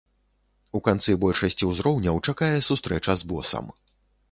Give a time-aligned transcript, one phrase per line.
[0.79, 3.73] У канцы большасці ўзроўняў чакае сустрэча з босам.